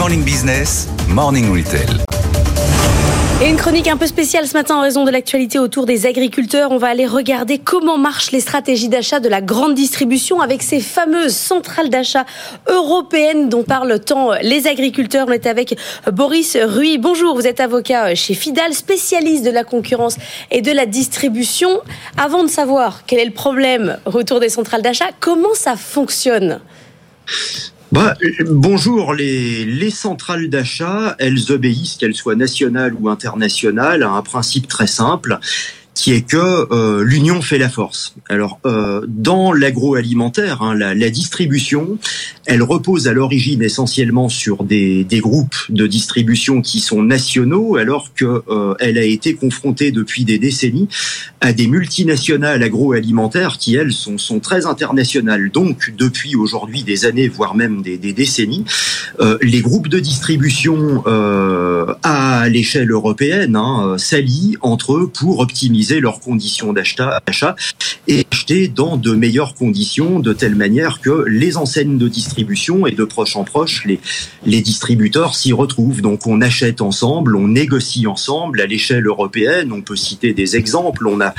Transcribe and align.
Morning 0.00 0.24
Business, 0.24 0.88
Morning 1.10 1.52
Retail. 1.52 1.86
Et 3.42 3.50
une 3.50 3.56
chronique 3.56 3.86
un 3.86 3.98
peu 3.98 4.06
spéciale 4.06 4.48
ce 4.48 4.54
matin 4.54 4.76
en 4.76 4.80
raison 4.80 5.04
de 5.04 5.10
l'actualité 5.10 5.58
autour 5.58 5.84
des 5.84 6.06
agriculteurs. 6.06 6.70
On 6.70 6.78
va 6.78 6.88
aller 6.88 7.06
regarder 7.06 7.58
comment 7.58 7.98
marchent 7.98 8.32
les 8.32 8.40
stratégies 8.40 8.88
d'achat 8.88 9.20
de 9.20 9.28
la 9.28 9.42
grande 9.42 9.74
distribution 9.74 10.40
avec 10.40 10.62
ces 10.62 10.80
fameuses 10.80 11.36
centrales 11.36 11.90
d'achat 11.90 12.24
européennes 12.66 13.50
dont 13.50 13.62
parlent 13.62 14.00
tant 14.00 14.30
les 14.40 14.66
agriculteurs. 14.66 15.26
On 15.28 15.32
est 15.32 15.46
avec 15.46 15.76
Boris 16.10 16.56
Ruy. 16.58 16.96
Bonjour, 16.96 17.34
vous 17.34 17.46
êtes 17.46 17.60
avocat 17.60 18.14
chez 18.14 18.32
Fidal, 18.32 18.72
spécialiste 18.72 19.44
de 19.44 19.50
la 19.50 19.64
concurrence 19.64 20.16
et 20.50 20.62
de 20.62 20.72
la 20.72 20.86
distribution. 20.86 21.78
Avant 22.16 22.42
de 22.42 22.48
savoir 22.48 23.02
quel 23.06 23.18
est 23.18 23.26
le 23.26 23.32
problème 23.32 23.98
autour 24.06 24.40
des 24.40 24.48
centrales 24.48 24.80
d'achat, 24.80 25.10
comment 25.20 25.52
ça 25.52 25.76
fonctionne? 25.76 26.58
Bah, 27.92 28.14
bonjour, 28.46 29.14
les, 29.14 29.64
les 29.64 29.90
centrales 29.90 30.48
d'achat, 30.48 31.16
elles 31.18 31.50
obéissent, 31.50 31.96
qu'elles 31.96 32.14
soient 32.14 32.36
nationales 32.36 32.94
ou 32.98 33.08
internationales, 33.08 34.02
à 34.02 34.10
un 34.10 34.22
principe 34.22 34.68
très 34.68 34.86
simple 34.86 35.38
qui 36.00 36.12
est 36.12 36.22
que 36.22 36.72
euh, 36.72 37.04
l'union 37.04 37.42
fait 37.42 37.58
la 37.58 37.68
force. 37.68 38.14
Alors, 38.30 38.58
euh, 38.64 39.04
dans 39.06 39.52
l'agroalimentaire, 39.52 40.62
hein, 40.62 40.74
la, 40.74 40.94
la, 40.94 41.10
distribution, 41.10 41.98
elle 42.46 42.62
repose 42.62 43.06
à 43.06 43.12
l'origine 43.12 43.62
essentiellement 43.62 44.30
sur 44.30 44.64
des, 44.64 45.04
des, 45.04 45.20
groupes 45.20 45.56
de 45.68 45.86
distribution 45.86 46.62
qui 46.62 46.80
sont 46.80 47.02
nationaux, 47.02 47.76
alors 47.76 48.14
que 48.14 48.42
euh, 48.48 48.74
elle 48.80 48.96
a 48.96 49.02
été 49.02 49.34
confrontée 49.34 49.92
depuis 49.92 50.24
des 50.24 50.38
décennies 50.38 50.88
à 51.42 51.52
des 51.52 51.66
multinationales 51.66 52.62
agroalimentaires 52.62 53.58
qui 53.58 53.74
elles 53.74 53.92
sont, 53.92 54.16
sont 54.16 54.40
très 54.40 54.64
internationales. 54.64 55.50
Donc, 55.50 55.92
depuis 55.98 56.34
aujourd'hui 56.34 56.82
des 56.82 57.04
années, 57.04 57.28
voire 57.28 57.54
même 57.54 57.82
des, 57.82 57.98
des 57.98 58.14
décennies, 58.14 58.64
euh, 59.20 59.36
les 59.42 59.60
groupes 59.60 59.88
de 59.88 60.00
distribution 60.00 61.02
euh, 61.06 61.92
à 62.02 62.48
l'échelle 62.48 62.90
européenne 62.90 63.54
hein, 63.54 63.96
s'allient 63.98 64.56
entre 64.62 64.94
eux 64.94 65.10
pour 65.12 65.40
optimiser 65.40 65.89
leurs 65.98 66.20
conditions 66.20 66.72
d'achat 66.72 67.56
et 68.06 68.24
acheter 68.30 68.68
dans 68.68 68.96
de 68.96 69.12
meilleures 69.12 69.54
conditions, 69.54 70.20
de 70.20 70.32
telle 70.32 70.54
manière 70.54 71.00
que 71.00 71.24
les 71.26 71.56
enseignes 71.56 71.98
de 71.98 72.06
distribution 72.06 72.86
et 72.86 72.92
de 72.92 73.04
proche 73.04 73.34
en 73.36 73.44
proche, 73.44 73.84
les, 73.86 73.98
les 74.44 74.60
distributeurs 74.60 75.34
s'y 75.34 75.52
retrouvent. 75.52 76.02
Donc 76.02 76.26
on 76.26 76.40
achète 76.42 76.82
ensemble, 76.82 77.34
on 77.34 77.48
négocie 77.48 78.06
ensemble 78.06 78.60
à 78.60 78.66
l'échelle 78.66 79.06
européenne. 79.06 79.72
On 79.72 79.80
peut 79.80 79.96
citer 79.96 80.34
des 80.34 80.56
exemples. 80.56 81.06
On 81.06 81.20
a 81.20 81.34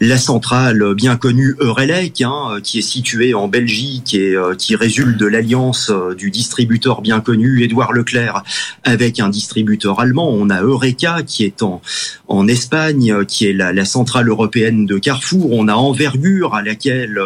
la 0.00 0.18
centrale 0.18 0.94
bien 0.94 1.16
connue 1.16 1.56
Eurelec, 1.60 2.20
hein, 2.20 2.58
qui 2.62 2.78
est 2.78 2.82
située 2.82 3.32
en 3.32 3.48
Belgique 3.48 4.12
et 4.12 4.34
euh, 4.36 4.54
qui 4.54 4.76
résulte 4.76 5.16
de 5.16 5.26
l'alliance 5.26 5.90
euh, 5.90 6.14
du 6.14 6.30
distributeur 6.30 7.00
bien 7.00 7.20
connu 7.20 7.62
Édouard 7.62 7.92
Leclerc 7.94 8.44
avec 8.84 9.20
un 9.20 9.30
distributeur 9.30 10.00
allemand. 10.00 10.28
On 10.30 10.50
a 10.50 10.60
Eureka 10.62 11.22
qui 11.26 11.44
est 11.44 11.62
en, 11.62 11.80
en 12.28 12.46
Espagne, 12.46 13.24
qui 13.26 13.46
est 13.46 13.54
la, 13.54 13.72
la 13.72 13.85
centrale 13.86 14.28
européenne 14.28 14.86
de 14.86 14.98
Carrefour. 14.98 15.52
On 15.52 15.68
a 15.68 15.74
Envergure 15.74 16.54
à 16.54 16.62
laquelle 16.62 17.20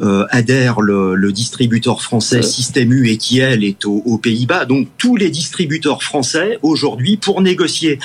euh, 0.00 0.24
adhère 0.30 0.80
le, 0.80 1.14
le, 1.14 1.32
distributeur 1.32 2.02
français 2.02 2.42
Système 2.42 2.92
U 2.92 3.10
et 3.10 3.16
qui 3.16 3.40
elle 3.40 3.64
est 3.64 3.84
aux, 3.84 4.18
Pays-Bas. 4.18 4.64
Donc 4.64 4.88
tous 4.96 5.16
les 5.16 5.28
distributeurs 5.28 6.02
français 6.02 6.58
aujourd'hui 6.62 7.16
pour 7.16 7.42
négocier 7.42 7.98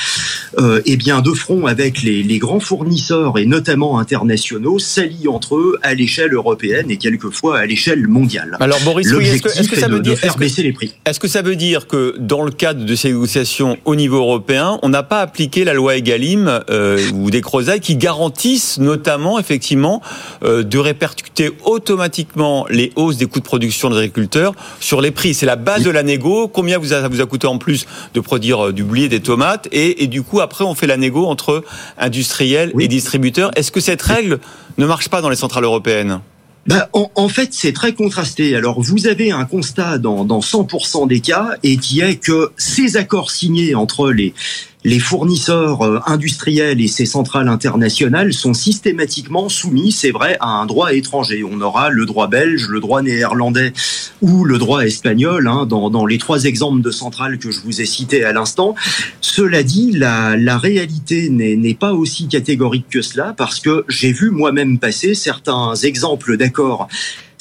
euh, 0.60 0.82
eh 0.86 0.98
bien 0.98 1.22
de 1.22 1.32
front 1.32 1.66
avec 1.66 2.02
les, 2.02 2.24
les, 2.24 2.40
grands 2.40 2.60
fournisseurs 2.60 3.38
et 3.38 3.46
notamment 3.46 4.00
internationaux 4.00 4.80
s'allient 4.80 5.28
entre 5.28 5.56
eux 5.56 5.80
à 5.84 5.94
l'échelle 5.94 6.34
européenne 6.34 6.92
et 6.92 6.98
quelquefois 6.98 7.60
à 7.60 7.66
l'échelle 7.66 8.08
mondiale. 8.08 8.58
Alors 8.60 8.80
Boris, 8.82 9.08
est-ce 9.08 9.42
que, 9.42 9.50
est 9.50 9.64
-ce 9.64 9.70
que, 9.70 9.80
ça 9.80 9.88
veut 9.88 10.00
dire 10.00 10.18
faire 10.18 10.38
baisser 10.38 10.64
les 10.64 10.74
prix 10.74 10.94
Est-ce 11.06 11.20
que 11.20 11.28
ça 11.28 11.42
veut 11.42 11.56
dire 11.56 11.88
que 11.88 12.16
dans 12.20 12.44
le 12.44 12.52
cadre 12.52 12.86
de 12.86 12.96
ces 12.96 13.10
négociations 13.10 13.78
au 13.86 13.96
niveau 13.96 14.18
européen, 14.18 14.80
on 14.84 14.90
n'a 14.90 15.04
pas 15.04 15.22
appliqué 15.22 15.64
la 15.64 15.74
loi 15.74 15.96
Egalim 15.96 16.62
euh, 16.70 17.00
ou 17.14 17.30
des 17.30 17.42
Crozailles 17.42 17.80
qui 17.80 17.91
garantissent 17.96 18.80
notamment 18.80 19.40
effectivement 19.40 20.02
euh, 20.44 20.64
de 20.64 20.78
répercuter 20.78 21.52
automatiquement 21.66 22.66
les 22.70 22.92
hausses 22.96 23.18
des 23.18 23.26
coûts 23.26 23.40
de 23.40 23.46
production 23.46 23.90
des 23.90 23.98
agriculteurs 23.98 24.54
sur 24.80 25.02
les 25.02 25.12
prix. 25.12 25.34
C'est 25.34 25.46
la 25.46 25.56
base 25.56 25.84
de 25.84 25.90
la 25.90 26.04
négo. 26.04 26.48
Combien 26.48 26.78
vous 26.78 26.94
a, 26.94 27.02
ça 27.02 27.08
vous 27.08 27.22
a 27.22 27.26
coûté 27.26 27.48
en 27.48 27.58
plus 27.58 27.86
de 28.14 28.20
produire 28.20 28.68
euh, 28.68 28.74
du 28.74 28.84
blé, 28.84 29.10
des 29.10 29.22
tomates 29.22 29.68
et, 29.72 30.04
et, 30.04 30.08
du 30.08 30.24
coup 30.24 30.42
après 30.42 30.66
on 30.66 30.76
fait 30.76 30.88
la 30.88 30.98
négo 30.98 31.26
entre 31.26 31.64
industriels 31.98 32.72
et 32.80 32.88
distributeurs. 32.88 33.52
Est-ce 33.56 33.72
que 33.72 33.80
cette 33.80 34.02
règle 34.02 34.40
ne 34.78 34.86
marche 34.86 35.10
pas 35.10 35.22
dans 35.22 35.30
les 35.30 35.36
centrales 35.36 35.64
européennes? 35.64 36.22
Ben, 36.68 36.86
en, 36.94 37.10
en, 37.16 37.28
fait, 37.28 37.50
c'est 37.54 37.74
très 37.74 37.94
contrasté. 37.94 38.56
Alors, 38.56 38.80
vous 38.82 39.08
avez 39.08 39.32
un 39.32 39.46
constat 39.46 39.98
dans, 39.98 40.26
dans 40.26 40.42
100% 40.42 41.08
des 41.08 41.20
cas, 41.20 41.56
et 41.64 41.78
qui 41.78 42.02
est 42.02 42.18
que 42.18 42.52
ces 42.56 42.98
accords 42.98 43.32
signés 43.32 43.74
entre 43.74 44.12
les, 44.12 44.36
les 44.84 45.00
fournisseurs 45.00 45.82
euh, 45.84 46.00
industriels 46.06 46.82
et 46.82 46.88
ces 46.88 47.06
centrales 47.06 47.48
internationales 47.48 48.34
sont 48.34 48.54
systématiquement 48.54 49.50
soumis, 49.50 49.92
c'est 49.92 50.12
vrai, 50.12 50.38
à 50.40 50.48
un 50.48 50.66
droit 50.66 50.94
étranger. 50.94 51.44
On 51.44 51.62
aura 51.62 51.90
le 51.90 52.06
droit 52.06 52.28
belge, 52.28 52.68
le 52.68 52.80
droit 52.80 53.02
néerlandais 53.02 53.74
ou 54.22 54.44
le 54.44 54.58
droit 54.58 54.82
espagnol, 54.82 55.48
hein, 55.48 55.66
dans, 55.66 55.90
dans, 55.90 56.06
les 56.06 56.18
trois 56.18 56.46
exemples 56.46 56.82
de 56.82 56.92
centrales 56.92 57.38
que 57.38 57.52
je 57.52 57.60
vous 57.62 57.82
ai 57.82 57.86
cités 57.86 58.24
à 58.24 58.34
l'instant. 58.34 58.76
Cela 59.22 59.64
dit, 59.64 59.92
la, 59.92 60.36
la 60.36 60.58
réalité 60.58 61.30
n'est 61.30 61.74
pas 61.76 61.94
aussi 61.94 62.28
catégorique 62.28 62.90
que 62.90 63.02
cela, 63.02 63.34
parce 63.38 63.60
que 63.60 63.86
j'ai 63.88 64.12
vu 64.12 64.32
moi-même 64.32 64.80
passer 64.80 65.14
certains 65.14 65.76
exemples 65.76 66.38
d'accords 66.38 66.88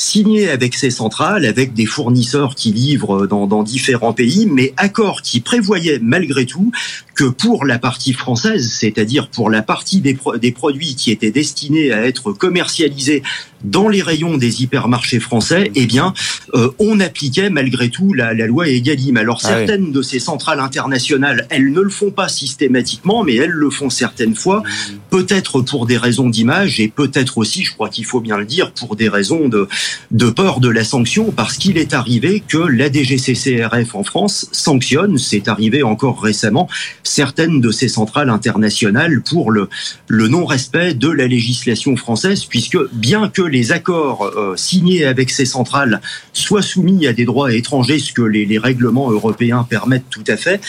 signé 0.01 0.49
avec 0.49 0.75
ces 0.75 0.91
centrales, 0.91 1.45
avec 1.45 1.75
des 1.75 1.85
fournisseurs 1.85 2.55
qui 2.55 2.73
livrent 2.73 3.27
dans, 3.27 3.47
dans 3.47 3.63
différents 3.63 4.15
pays, 4.15 4.47
mais 4.51 4.73
accord 4.79 5.21
qui 5.21 5.41
prévoyait 5.41 5.99
malgré 6.01 6.47
tout 6.47 6.73
que 7.15 7.25
pour 7.25 7.67
la 7.67 7.79
partie 7.79 8.15
française, 8.15 8.73
c'est-à-dire 8.73 9.29
pour 9.29 9.51
la 9.51 9.61
partie 9.61 10.01
des, 10.01 10.15
pro 10.15 10.39
des 10.39 10.53
produits 10.53 10.95
qui 10.95 11.11
étaient 11.11 11.31
destinés 11.31 11.93
à 11.93 12.07
être 12.07 12.33
commercialisés 12.33 13.23
dans 13.63 13.89
les 13.89 14.01
rayons 14.01 14.39
des 14.39 14.63
hypermarchés 14.63 15.21
français, 15.21 15.71
eh 15.75 15.85
bien, 15.85 16.15
euh, 16.55 16.71
on 16.79 16.99
appliquait 16.99 17.51
malgré 17.51 17.91
tout 17.91 18.15
la, 18.15 18.33
la 18.33 18.47
loi 18.47 18.69
Egalim. 18.69 19.19
Alors 19.19 19.43
certaines 19.43 19.83
ah 19.83 19.89
oui. 19.89 19.93
de 19.93 20.01
ces 20.01 20.19
centrales 20.19 20.61
internationales, 20.61 21.47
elles 21.51 21.71
ne 21.71 21.81
le 21.83 21.91
font 21.91 22.11
pas 22.11 22.29
systématiquement, 22.29 23.23
mais 23.23 23.35
elles 23.35 23.51
le 23.51 23.69
font 23.69 23.91
certaines 23.91 24.35
fois, 24.35 24.63
peut-être 25.11 25.61
pour 25.61 25.85
des 25.85 25.99
raisons 25.99 26.31
d'image 26.31 26.81
et 26.81 26.89
peut-être 26.89 27.37
aussi, 27.37 27.65
je 27.65 27.75
crois 27.75 27.91
qu'il 27.91 28.07
faut 28.07 28.21
bien 28.21 28.39
le 28.39 28.47
dire, 28.47 28.73
pour 28.73 28.97
des 28.97 29.11
raisons 29.11 29.51
de, 29.51 29.69
de 30.11 30.31
peur 30.31 30.61
de 30.61 30.69
la 30.69 30.85
sanction, 30.85 31.31
parce 31.31 31.57
qu'il 31.57 31.79
est 31.79 31.95
arrivé 31.95 32.43
que 32.47 32.59
la 32.59 32.91
DGCCRF 32.91 33.95
en 33.95 34.05
France 34.05 34.49
sanctionne, 34.53 35.19
c'est 35.19 35.49
arrivé 35.49 35.83
encore 35.83 36.23
récemment, 36.23 36.69
certaines 37.03 37.61
de 37.61 37.71
ces 37.71 37.89
centrales 37.89 38.31
internationales 38.31 39.23
pour 39.23 39.51
le, 39.51 39.69
le 40.09 40.29
non-respect 40.29 40.95
de 40.95 41.09
la 41.09 41.27
législation 41.27 41.97
française, 41.97 42.45
puisque 42.45 42.79
bien 42.93 43.29
que 43.29 43.43
les 43.43 43.73
accords 43.73 44.25
euh, 44.25 44.55
signés 44.57 45.05
avec 45.05 45.31
ces 45.31 45.45
centrales 45.45 46.01
soient 46.33 46.63
soumis 46.63 47.07
à 47.07 47.13
des 47.13 47.25
droits 47.25 47.53
étrangers, 47.53 47.99
ce 47.99 48.13
que 48.13 48.23
les, 48.23 48.47
les 48.47 48.59
règlements 48.59 49.11
européens 49.11 49.67
permettent 49.69 50.11
tout 50.11 50.25
à 50.27 50.37
fait, 50.37 50.61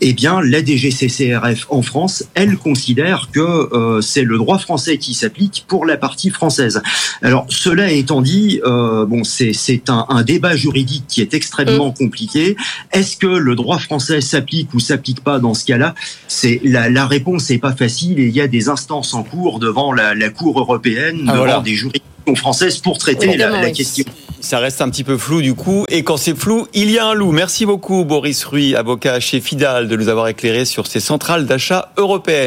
eh 0.00 0.12
bien 0.12 0.40
la 0.40 0.64
DGCCRF 0.64 1.66
en 1.70 1.82
France, 1.82 2.24
elle 2.34 2.56
considère 2.56 3.28
que 3.32 3.40
euh, 3.40 4.00
c'est 4.00 4.24
le 4.24 4.36
droit 4.36 4.58
français 4.58 4.98
qui 4.98 5.14
s'applique 5.14 5.64
pour 5.68 5.86
la 5.86 5.96
partie 5.96 6.30
française. 6.30 6.82
Alors 7.22 7.46
cela 7.48 7.90
étant 7.90 8.22
dit, 8.22 8.60
euh, 8.68 9.06
bon 9.06 9.24
c'est 9.24 9.88
un, 9.88 10.06
un, 10.08 10.22
débat 10.22 10.56
juridique 10.56 11.04
qui 11.08 11.20
est 11.20 11.34
extrêmement 11.34 11.88
mmh. 11.88 11.94
compliqué. 11.94 12.56
Est-ce 12.92 13.16
que 13.16 13.26
le 13.26 13.54
droit 13.54 13.78
français 13.78 14.20
s'applique 14.20 14.74
ou 14.74 14.80
s'applique 14.80 15.22
pas 15.22 15.38
dans 15.38 15.54
ce 15.54 15.64
cas-là? 15.64 15.94
C'est 16.28 16.60
la, 16.62 16.88
la, 16.88 17.06
réponse 17.06 17.50
n'est 17.50 17.58
pas 17.58 17.72
facile 17.72 18.20
et 18.20 18.26
il 18.26 18.34
y 18.34 18.40
a 18.40 18.48
des 18.48 18.68
instances 18.68 19.14
en 19.14 19.22
cours 19.22 19.58
devant 19.58 19.92
la, 19.92 20.14
la 20.14 20.30
Cour 20.30 20.58
européenne, 20.58 21.24
ah, 21.26 21.32
devant 21.32 21.36
voilà. 21.36 21.60
des 21.60 21.74
juridictions 21.74 22.34
françaises 22.36 22.78
pour 22.78 22.98
traiter 22.98 23.36
la, 23.36 23.50
la, 23.50 23.70
question. 23.70 24.04
Ça 24.40 24.58
reste 24.58 24.80
un 24.80 24.90
petit 24.90 25.04
peu 25.04 25.18
flou 25.18 25.40
du 25.42 25.54
coup, 25.54 25.84
et 25.88 26.04
quand 26.04 26.16
c'est 26.16 26.38
flou, 26.38 26.66
il 26.74 26.90
y 26.90 26.98
a 26.98 27.06
un 27.06 27.14
loup. 27.14 27.32
Merci 27.32 27.66
beaucoup 27.66 28.04
Boris 28.04 28.44
Ruy, 28.44 28.76
avocat 28.76 29.18
chez 29.18 29.40
Fidal, 29.40 29.88
de 29.88 29.96
nous 29.96 30.08
avoir 30.08 30.28
éclairé 30.28 30.64
sur 30.64 30.86
ces 30.86 31.00
centrales 31.00 31.46
d'achat 31.46 31.92
européennes. 31.96 32.46